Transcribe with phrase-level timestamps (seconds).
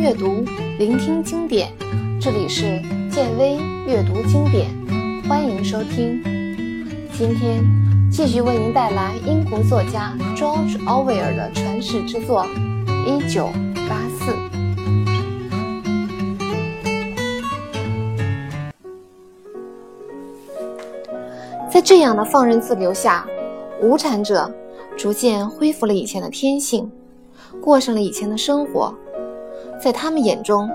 [0.00, 0.44] 阅读，
[0.78, 1.72] 聆听经典。
[2.20, 4.68] 这里是建威阅读经典，
[5.26, 6.22] 欢迎收听。
[7.12, 7.64] 今天
[8.10, 12.44] 继续为您带来英国作家 George Orwell 的传世之作
[13.06, 13.46] 《一九
[13.88, 14.32] 八四》。
[21.70, 23.26] 在这样的放任自流下，
[23.80, 24.52] 无产者
[24.96, 26.90] 逐渐恢复了以前的天性，
[27.62, 28.94] 过上了以前的生活。
[29.78, 30.70] 在他们眼中，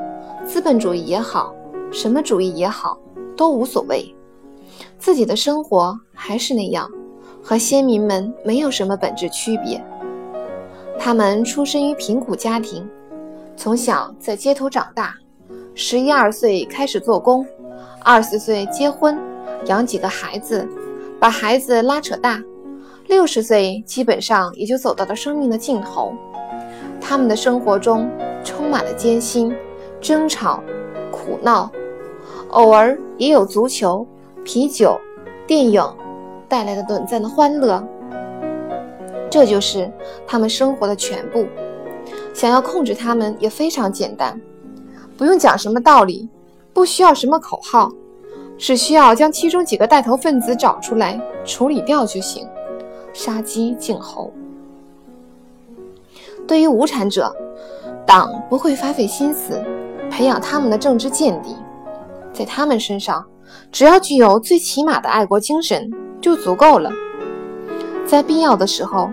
[0.46, 1.54] 资本主义也好，
[1.92, 2.98] 什么主义也好，
[3.36, 4.14] 都无所谓。
[4.98, 6.90] 自己的生活还是那样，
[7.42, 9.84] 和先民们没有什么本质区别。
[11.00, 12.88] 他们出身于贫苦家庭，
[13.58, 15.16] 从小在街头长大，
[15.74, 17.44] 十一二岁开始做工，
[18.04, 19.18] 二十岁结婚，
[19.66, 20.68] 养几个孩子，
[21.20, 22.40] 把孩子拉扯大，
[23.08, 26.14] 六十岁基本上也就走到了生命的尽头。
[27.00, 28.08] 他们的生活中
[28.44, 29.56] 充满了艰辛、
[30.00, 30.64] 争吵、
[31.12, 31.70] 苦闹，
[32.50, 34.06] 偶尔也有足球、
[34.44, 35.00] 啤酒、
[35.46, 35.84] 电影
[36.48, 37.84] 带来的短暂的欢乐。
[39.30, 39.90] 这就是
[40.28, 41.46] 他们生活的全部。
[42.34, 44.40] 想要控制他们也非常简单，
[45.18, 46.28] 不用讲什么道理，
[46.74, 47.92] 不需要什么口号，
[48.58, 52.48] 只需要将其中几个带头分子找出来处理掉就行，
[53.14, 54.32] 杀鸡儆猴。
[56.48, 57.34] 对于无产者，
[58.12, 59.64] 党不会花费心思
[60.10, 61.56] 培养他们的政治见地，
[62.34, 63.26] 在他们身上，
[63.72, 66.92] 只要具有最起码的爱国精神就足够了。
[68.06, 69.10] 在必要的时候，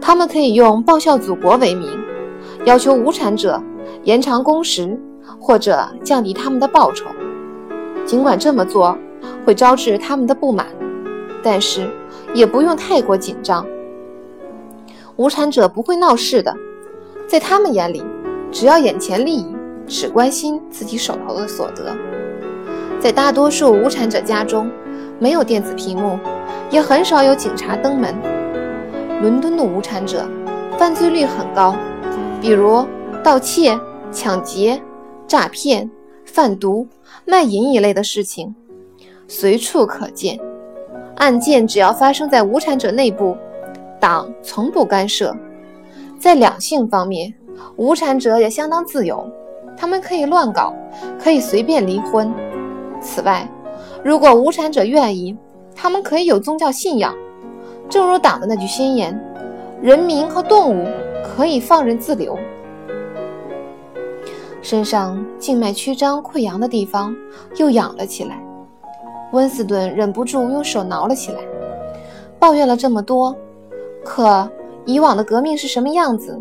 [0.00, 1.96] 他们可以用报效祖国为名，
[2.64, 3.62] 要求无产者
[4.02, 4.98] 延长工时
[5.38, 7.06] 或者降低他们的报酬。
[8.04, 8.98] 尽管这么做
[9.46, 10.66] 会招致他们的不满，
[11.40, 11.88] 但是
[12.34, 13.64] 也不用太过紧张。
[15.14, 16.52] 无产者不会闹事的。
[17.28, 18.02] 在他们眼里，
[18.52, 19.46] 只要眼前利益，
[19.86, 21.96] 只关心自己手头的所得。
[23.00, 24.70] 在大多数无产者家中，
[25.18, 26.18] 没有电子屏幕，
[26.70, 28.14] 也很少有警察登门。
[29.22, 30.26] 伦敦的无产者
[30.78, 31.76] 犯罪率很高，
[32.40, 32.84] 比如
[33.22, 33.78] 盗窃、
[34.10, 34.80] 抢劫、
[35.26, 35.90] 诈骗、
[36.24, 36.86] 贩毒、
[37.26, 38.54] 卖淫一类的事情
[39.28, 40.38] 随处可见。
[41.16, 43.36] 案件只要发生在无产者内部，
[44.00, 45.36] 党从不干涉。
[46.18, 47.32] 在两性方面，
[47.76, 49.26] 无产者也相当自由，
[49.76, 50.74] 他们可以乱搞，
[51.18, 52.32] 可以随便离婚。
[53.00, 53.48] 此外，
[54.04, 55.36] 如果无产者愿意，
[55.74, 57.14] 他们可以有宗教信仰。
[57.88, 59.18] 正如党的那句宣言
[59.80, 60.86] ：“人民和动物
[61.24, 62.38] 可以放任自流。”
[64.62, 67.16] 身上静脉曲张溃疡的地方
[67.56, 68.38] 又痒了起来，
[69.32, 71.40] 温斯顿忍不住用手挠了起来，
[72.38, 73.34] 抱怨了这么多，
[74.04, 74.50] 可。
[74.86, 76.40] 以往的革命是什么样子，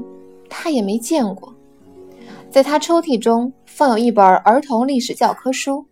[0.50, 1.54] 他也没见过。
[2.50, 5.86] 在他抽屉中放有一本儿童历史教科书，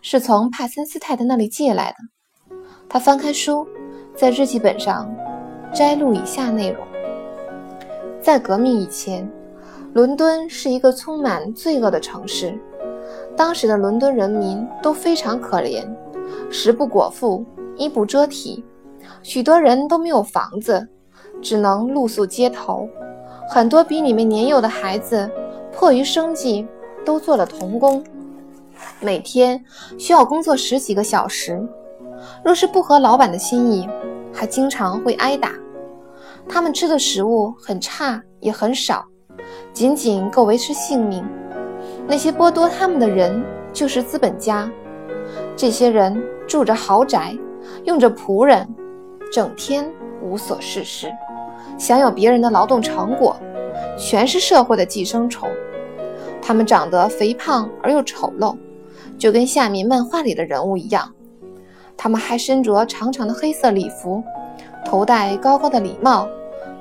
[0.00, 2.56] 是从帕森斯太太那里借来的。
[2.88, 3.66] 他翻开书，
[4.14, 5.14] 在日记本上
[5.74, 6.82] 摘录以下内容：
[8.20, 9.30] 在革命以前，
[9.92, 12.58] 伦敦是一个充满罪恶的城市。
[13.36, 15.86] 当时的伦敦人民都非常可怜，
[16.50, 17.44] 食不果腹，
[17.76, 18.64] 衣不遮体，
[19.22, 20.88] 许多人都没有房子。
[21.42, 22.86] 只能露宿街头，
[23.52, 25.28] 很多比你们年幼的孩子
[25.72, 26.64] 迫于生计
[27.04, 28.00] 都做了童工，
[29.00, 29.60] 每天
[29.98, 31.60] 需要工作十几个小时。
[32.44, 33.88] 若是不合老板的心意，
[34.32, 35.50] 还经常会挨打。
[36.48, 39.04] 他们吃的食物很差也很少，
[39.72, 41.28] 仅仅够维持性命。
[42.06, 44.70] 那些剥夺他们的人就是资本家，
[45.56, 47.36] 这些人住着豪宅，
[47.82, 48.64] 用着仆人，
[49.32, 51.10] 整天无所事事。
[51.78, 53.36] 享有别人的劳动成果，
[53.98, 55.48] 全是社会的寄生虫。
[56.42, 58.56] 他们长得肥胖而又丑陋，
[59.18, 61.12] 就跟下面漫画里的人物一样。
[61.96, 64.22] 他们还身着长长的黑色礼服，
[64.84, 66.26] 头戴高高的礼帽，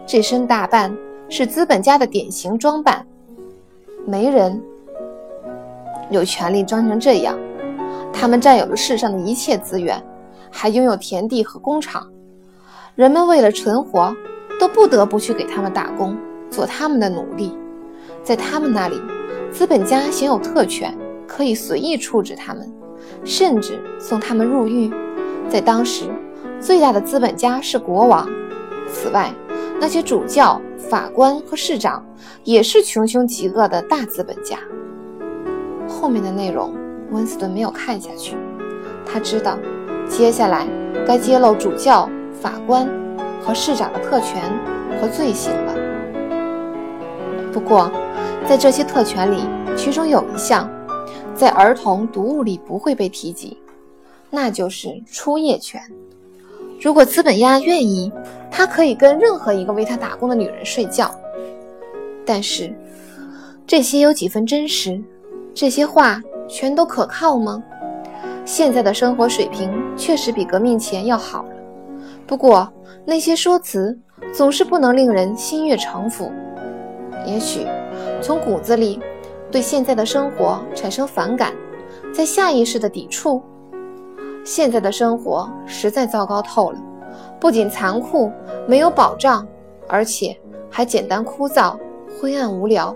[0.06, 0.95] 这身打扮
[1.28, 3.06] 是资本家的典型装扮。
[4.06, 4.62] 没人
[6.09, 7.38] 有权利装成这样。
[8.12, 10.01] 他们占有了世上的一切资源，
[10.50, 12.07] 还拥有田地和工厂。
[12.95, 14.15] 人们为了存活。
[14.80, 16.16] 不得不去给他们打工，
[16.50, 17.52] 做他们的奴隶。
[18.24, 18.96] 在他们那里，
[19.52, 20.98] 资本家享有特权，
[21.28, 22.66] 可以随意处置他们，
[23.26, 24.90] 甚至送他们入狱。
[25.50, 26.06] 在当时，
[26.62, 28.26] 最大的资本家是国王。
[28.88, 29.34] 此外，
[29.81, 32.02] 那些主教、法官和市长
[32.46, 34.60] 也是穷凶极恶的大资本家。
[35.90, 36.74] 后面的内容，
[37.12, 38.38] 温斯顿没有看下去。
[39.06, 39.60] 他知道，
[40.08, 40.66] 接下来
[41.06, 42.90] 该揭露主教、法官。
[43.50, 44.44] 和市长的特权
[45.01, 45.74] 和罪行了。
[47.51, 47.92] 不过，
[48.48, 49.42] 在这些特权里，
[49.75, 50.69] 其中有一项
[51.34, 53.57] 在儿童读物里不会被提及，
[54.30, 55.81] 那就是出夜权。
[56.80, 58.12] 如果资本家愿意，
[58.51, 61.10] 他可以跟任何一个为他打工的女人睡觉。
[62.24, 62.72] 但是，
[63.66, 65.02] 这些有几分真实？
[65.56, 67.63] 这些话全都可靠吗？
[68.45, 71.44] 现在的生活水平确实比革命前要好，
[72.30, 72.72] 不过
[73.08, 73.98] 那些说辞
[74.31, 76.31] 总是不能令人心悦诚服。
[77.26, 77.66] 也许
[78.22, 79.00] 从骨子里
[79.50, 81.56] 对现在的生活产生反感，
[82.14, 83.42] 在下意识的抵触。
[84.46, 86.80] 现在的生活实在糟糕透了，
[87.40, 88.31] 不仅残酷、
[88.68, 89.48] 没有保障，
[89.88, 90.40] 而且
[90.70, 91.76] 还简单枯燥、
[92.22, 92.96] 灰暗无聊，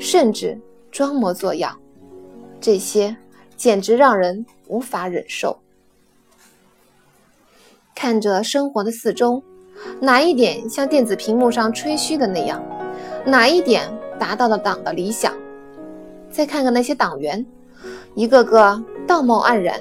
[0.00, 1.72] 甚至装模作样。
[2.60, 3.16] 这些
[3.56, 5.56] 简直让人无法忍受。
[7.94, 9.42] 看着生活的四周，
[10.00, 12.62] 哪一点像电子屏幕上吹嘘的那样？
[13.24, 15.32] 哪一点达到了党的理想？
[16.30, 17.44] 再看看那些党员，
[18.14, 19.80] 一个个道貌岸然。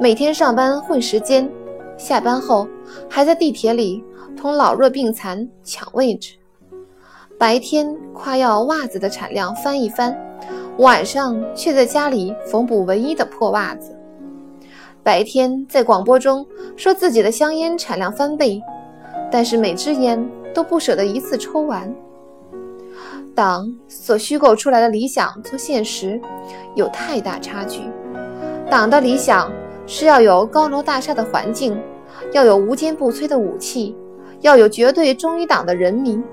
[0.00, 1.50] 每天上班混时间，
[1.96, 2.66] 下班后
[3.08, 4.02] 还在地铁里
[4.36, 6.34] 同老弱病残抢位置。
[7.38, 10.16] 白天夸耀袜子的产量翻一番，
[10.78, 13.94] 晚上却在家里缝补唯一的破袜子。
[15.04, 16.44] 白天在广播中
[16.76, 18.60] 说自己的香烟产量翻倍，
[19.30, 21.94] 但是每支烟都不舍得一次抽完。
[23.34, 26.20] 党所虚构出来的理想和现实
[26.74, 27.82] 有太大差距。
[28.68, 29.52] 党的理想。
[29.86, 31.78] 是要有高楼大厦的环境，
[32.32, 33.94] 要有无坚不摧的武器，
[34.40, 36.24] 要有绝对忠于党的人民，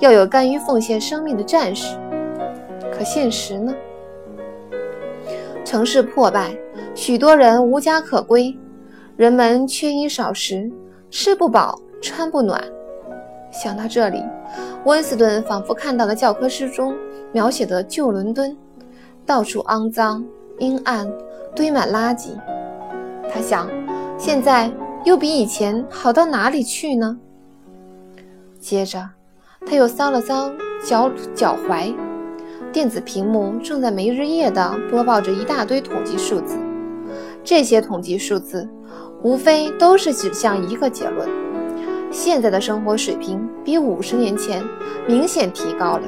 [0.00, 1.96] 要有甘于奉献生命的战士。
[2.92, 3.72] 可现实呢？
[5.66, 6.56] 城市破败，
[6.94, 8.56] 许多人无家可归，
[9.16, 10.70] 人们缺衣少食，
[11.10, 12.62] 吃不饱，穿不暖。
[13.50, 14.22] 想到这里，
[14.84, 16.94] 温斯顿仿佛看到了教科书中
[17.32, 18.56] 描写的旧伦敦，
[19.26, 20.24] 到处肮脏、
[20.60, 21.12] 阴暗，
[21.52, 22.28] 堆满垃圾。
[23.28, 23.68] 他想，
[24.16, 24.70] 现在
[25.04, 27.18] 又比以前好到哪里去呢？
[28.60, 29.04] 接着，
[29.66, 30.52] 他又搔了搔
[30.84, 31.92] 脚脚踝，
[32.76, 36.58] 电子屏幕正在没日夜地播报着一大堆统计数字。
[37.42, 38.68] 这些统计数字，
[39.22, 41.26] 无非都是指向一个结论：
[42.10, 44.62] 现在的生活水平比五十年前
[45.08, 46.02] 明显提高了。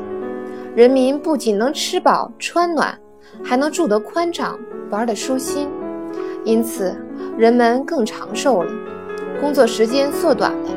[0.77, 2.95] 人民不仅能吃饱穿暖，
[3.43, 4.59] 还能住得宽敞，
[4.91, 5.71] 玩得舒心。
[6.45, 6.95] 因此，
[7.39, 8.71] 人们更长寿了，
[9.41, 10.71] 工作时间缩短了，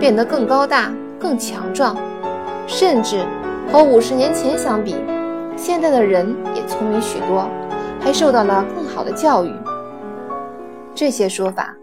[0.00, 1.94] 变得更高大、更强壮，
[2.66, 3.22] 甚至
[3.70, 4.94] 和五十年前相比，
[5.64, 7.48] 现在的人也聪明许多，
[7.98, 9.50] 还受到了更好的教育。
[10.94, 11.74] 这些说法，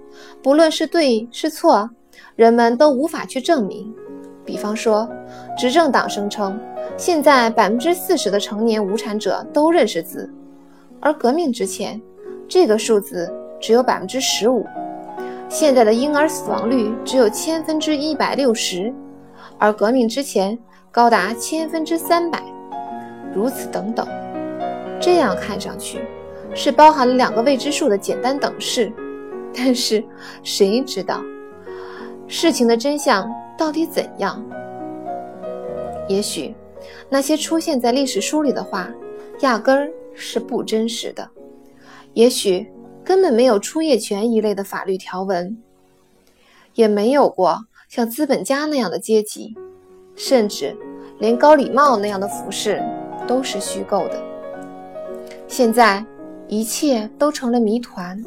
[0.43, 1.89] 不论是对是错，
[2.35, 3.91] 人们都无法去证明。
[4.45, 5.09] 比方说，
[5.57, 6.59] 执政党声称，
[6.95, 10.31] 现在百分之四十的成年无产者都认识字，
[10.99, 11.99] 而革命之前。
[12.47, 14.63] 这个数字只有百分之十五，
[15.49, 18.93] 现在的婴儿死亡率只有千分之一百六十，
[19.57, 20.55] 而革命之前
[20.91, 22.43] 高达千分之三百，
[23.33, 24.07] 如此等等。
[24.99, 25.99] 这样看上去
[26.53, 28.91] 是包含了两个未知数的简单等式，
[29.55, 30.03] 但是
[30.43, 31.21] 谁知道
[32.27, 34.43] 事情的真相到底怎样？
[36.07, 36.53] 也许
[37.09, 38.89] 那些出现在历史书里的话，
[39.39, 41.29] 压根儿是不真实的。
[42.13, 42.69] 也许
[43.03, 45.57] 根本没有出业权一类的法律条文，
[46.75, 49.55] 也没有过像资本家那样的阶级，
[50.15, 50.75] 甚至
[51.17, 52.83] 连高礼帽那样的服饰
[53.27, 54.21] 都是虚构的。
[55.47, 56.03] 现在
[56.47, 58.23] 一切都成了谜团，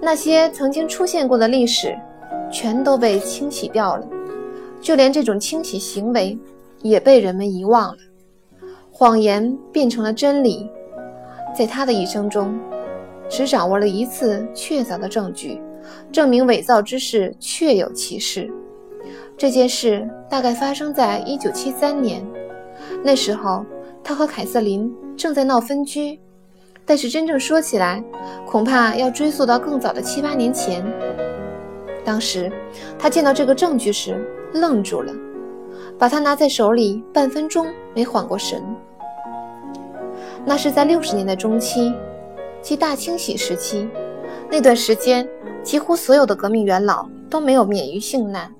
[0.00, 1.96] 那些曾经出现过的历史
[2.50, 4.06] 全都被清洗掉了，
[4.80, 6.38] 就连这种清洗行为
[6.80, 7.98] 也被人们遗忘了。
[8.90, 10.68] 谎言变成了真理，
[11.56, 12.58] 在他的一生中。
[13.28, 15.58] 只掌握了一次确凿的证据，
[16.12, 18.52] 证明伪造之事确有其事。
[19.38, 22.22] 这件事大概发生在一九七三年，
[23.02, 23.64] 那时候
[24.04, 26.18] 他和凯瑟琳正在闹分居。
[26.84, 28.02] 但是真正说起来，
[28.46, 30.84] 恐怕要追溯到更早的七八年前。
[32.04, 32.50] 当时
[32.98, 34.20] 他见到这个证据时
[34.52, 35.12] 愣住了，
[35.98, 38.62] 把它拿在手里半分钟没缓过神。
[40.44, 41.92] 那是在六十年代中期。
[42.60, 43.88] 即大清洗时期，
[44.48, 45.28] 那段时间，
[45.64, 48.54] 几乎所有的革命元老都没有免于幸难。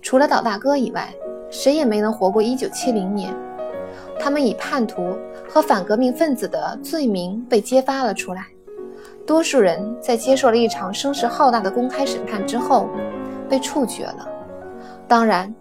[0.00, 1.14] 除了老大哥以外，
[1.50, 3.34] 谁也没能活过1970年。
[4.18, 5.16] 他们以叛徒
[5.48, 8.46] 和反革命分子的罪名被揭发了出来。
[9.26, 12.88] 多数人在接受了一场声势浩大的公开审判之后，
[13.48, 14.28] 被处决了。
[15.08, 15.54] 当然，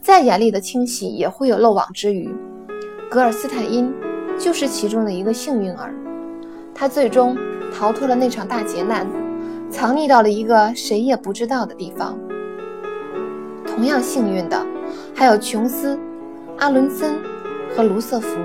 [0.00, 2.32] 再严厉的清洗也会有漏网之鱼。
[3.10, 3.92] 格尔斯坦因
[4.38, 5.94] 就是其中的一个幸运儿，
[6.74, 7.36] 他最终
[7.72, 9.06] 逃脱了那场大劫难，
[9.70, 12.18] 藏匿到了一个谁也不知道的地方。
[13.66, 14.64] 同样幸运的
[15.14, 15.98] 还有琼斯、
[16.58, 17.14] 阿伦森
[17.78, 18.36] 和卢瑟福。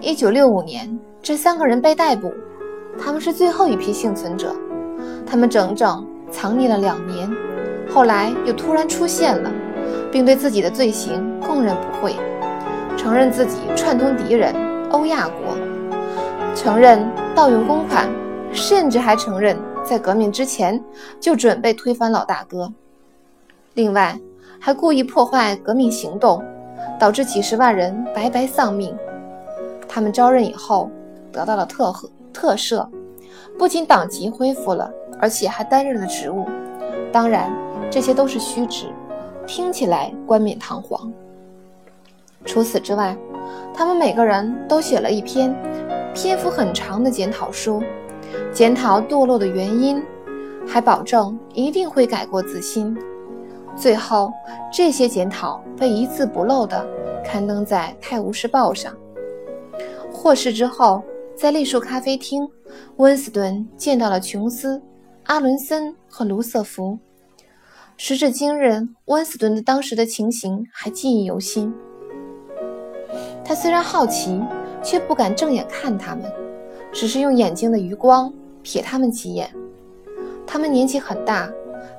[0.00, 2.32] 一九六五年，这三个人被逮捕，
[2.98, 4.56] 他们是最后一批幸存者，
[5.26, 7.30] 他们整整藏匿了两年，
[7.86, 9.52] 后来又突然出现了。
[10.10, 12.14] 并对自己的罪行供认不讳，
[12.96, 14.54] 承认自己串通敌人
[14.88, 15.54] 欧亚国，
[16.54, 18.08] 承认盗用公款，
[18.50, 19.54] 甚至还承认
[19.84, 20.82] 在革命之前
[21.20, 22.72] 就准备推翻老大哥。
[23.74, 24.18] 另外，
[24.58, 26.42] 还故意破坏革命行动，
[26.98, 28.96] 导致几十万人白白丧命。
[29.88, 30.90] 他们招认以后
[31.32, 31.92] 得到了特
[32.32, 32.86] 特赦，
[33.58, 36.46] 不仅党籍恢复了，而且还担任了职务。
[37.10, 37.50] 当然，
[37.90, 38.86] 这些都是虚职。
[39.46, 41.10] 听起来冠冕堂皇。
[42.44, 43.16] 除此之外，
[43.72, 45.54] 他们每个人都写了一篇
[46.14, 47.82] 篇幅很长的检讨书，
[48.52, 50.02] 检讨堕落的原因，
[50.66, 52.94] 还保证一定会改过自新。
[53.78, 54.32] 最后，
[54.72, 56.84] 这些检讨被一字不漏地
[57.24, 58.92] 刊登在《泰晤士报》上。
[60.12, 61.00] 获释之后，
[61.36, 62.48] 在栗树咖啡厅，
[62.96, 64.82] 温斯顿见到了琼斯、
[65.24, 66.98] 阿伦森和卢瑟福。
[67.96, 71.72] 时至今日，温斯顿的当时的情形还记忆犹新。
[73.44, 74.42] 他虽然好奇，
[74.82, 76.24] 却不敢正眼看他们，
[76.92, 78.32] 只是用眼睛的余光
[78.64, 79.48] 瞥他们几眼。
[80.44, 81.48] 他们年纪很大，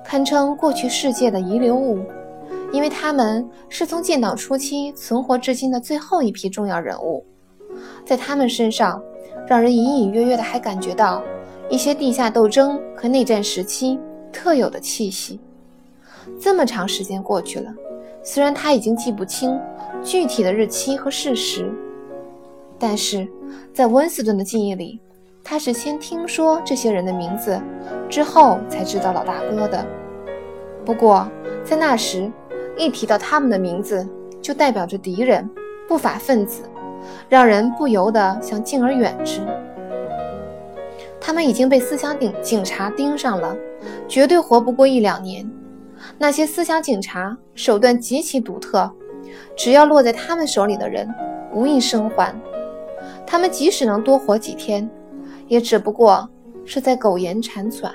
[0.09, 1.99] 堪称过去世界的遗留物，
[2.73, 7.23] 因为他们是从建党初期存活至今的最后一批重要人物。
[8.03, 8.99] 在他们身上，
[9.45, 11.21] 让人隐隐约约的还感觉到
[11.69, 13.99] 一些地下斗争和内战时期
[14.33, 15.39] 特有的气息。
[16.39, 17.71] 这么长时间过去了，
[18.23, 19.61] 虽然他已经记不清
[20.03, 21.71] 具体的日期和事实，
[22.79, 23.27] 但是
[23.71, 24.99] 在温斯顿的记忆里，
[25.49, 27.59] 他是先听说这些人的名字，
[28.07, 29.83] 之后才知道老大哥的。
[30.85, 31.27] 不过
[31.63, 32.31] 在那时，
[32.77, 34.07] 一提到他们的名字，
[34.43, 35.49] 就代表着敌人、
[35.87, 36.61] 不法分子，
[37.27, 39.41] 让人不由得想敬而远之。
[41.19, 43.57] 他们已经被思想警警察盯上了，
[44.07, 45.49] 绝对活不过一两年。
[46.19, 48.91] 那些思想警察手段极其独特，
[49.57, 51.11] 只要落在他们手里的人，
[51.51, 52.39] 无一生还。
[53.25, 54.87] 他们即使能多活几天，
[55.49, 56.29] 也只不过
[56.63, 57.91] 是在苟延残喘，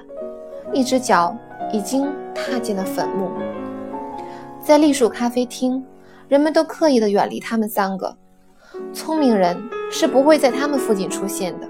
[0.72, 1.34] 一只脚
[1.72, 3.30] 已经踏进了坟墓。
[4.60, 5.82] 在栗树咖啡厅，
[6.28, 8.16] 人们都刻意的远离他们三个，
[8.92, 9.56] 聪明人
[9.90, 11.68] 是不会在他们附近出现的。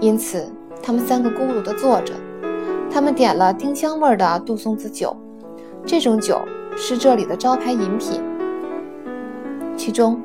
[0.00, 0.48] 因此，
[0.82, 2.14] 他们三个孤独的坐着，
[2.90, 5.16] 他们点了丁香味的杜松子酒。
[5.84, 6.40] 这种酒
[6.76, 8.22] 是这里的招牌饮品。
[9.76, 10.22] 其中，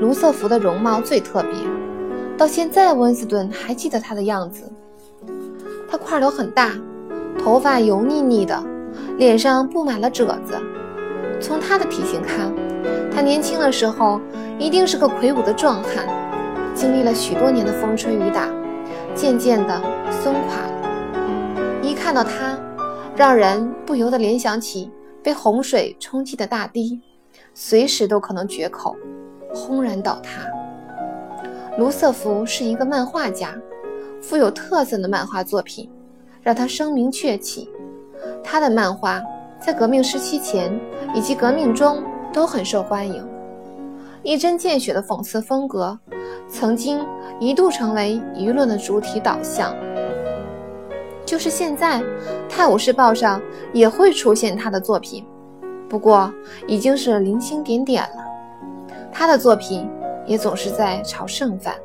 [0.00, 1.52] 卢瑟福的容貌最特别，
[2.42, 4.64] 到现在温斯顿还记得他的样子。
[5.88, 6.72] 他块头很大，
[7.38, 8.60] 头发油腻腻的，
[9.16, 10.60] 脸上布满了褶子。
[11.40, 12.52] 从他的体型看，
[13.14, 14.20] 他年轻的时候
[14.58, 16.04] 一定是个魁梧的壮汉，
[16.74, 18.48] 经历了许多年的风吹雨打，
[19.14, 19.80] 渐渐的
[20.10, 21.80] 松垮了。
[21.80, 22.58] 一看到他，
[23.14, 24.90] 让人不由得联想起。
[25.22, 27.00] 被洪水冲击的大堤，
[27.54, 28.96] 随时都可能决口，
[29.54, 30.42] 轰然倒塌。
[31.78, 33.56] 卢瑟福是一个漫画家，
[34.20, 35.88] 富有特色的漫画作品
[36.42, 37.70] 让他声名鹊起。
[38.44, 39.22] 他的漫画
[39.58, 40.78] 在革命时期前
[41.14, 43.26] 以及革命中都很受欢迎，
[44.22, 45.98] 一针见血的讽刺风格
[46.46, 47.00] 曾经
[47.40, 49.74] 一度成为舆论的主体导向。
[51.24, 52.00] 就是现在，
[52.50, 53.40] 《泰晤士报》上
[53.72, 55.24] 也会出现他的作品，
[55.88, 56.30] 不过
[56.66, 58.24] 已经是零星点点了。
[59.10, 59.88] 他的作品
[60.32, 61.76] 也总是在炒剩饭，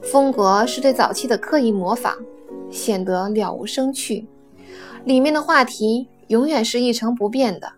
[0.00, 2.14] 风格是对早期的刻意模仿，
[2.70, 4.26] 显得了无生趣。
[5.04, 7.70] 里面的话题永远是一成不变的：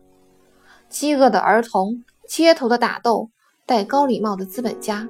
[0.89, 3.31] 饥饿的儿童、街头的打斗、
[3.67, 5.09] 戴高礼帽的资本家。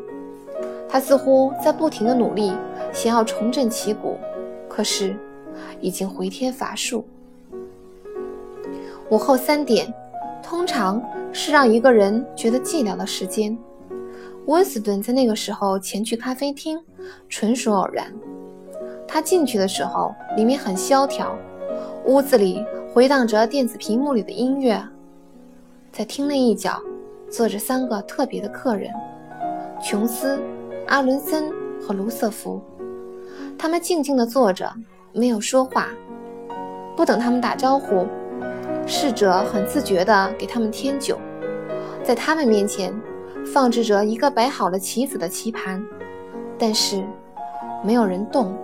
[0.88, 2.56] 他似乎在不停的努力，
[2.90, 4.16] 想要重振旗鼓，
[4.66, 5.14] 可是。
[5.80, 7.06] 已经回天乏术。
[9.10, 9.92] 午后三点，
[10.42, 11.00] 通常
[11.32, 13.56] 是让一个人觉得寂寥的时间。
[14.46, 16.78] 温斯顿在那个时候前去咖啡厅，
[17.28, 18.12] 纯属偶然。
[19.06, 21.36] 他进去的时候，里面很萧条，
[22.04, 24.82] 屋子里回荡着电子屏幕里的音乐。
[25.92, 26.80] 在厅内一角，
[27.30, 28.90] 坐着三个特别的客人：
[29.82, 30.40] 琼斯、
[30.88, 32.60] 阿伦森和卢瑟福。
[33.56, 34.70] 他们静静地坐着。
[35.16, 35.90] 没有说话，
[36.96, 38.04] 不等他们打招呼，
[38.84, 41.16] 侍者很自觉地给他们添酒。
[42.02, 42.92] 在他们面前，
[43.44, 45.84] 放置着一个摆好了棋子的棋盘，
[46.58, 47.04] 但是
[47.84, 48.56] 没有人动。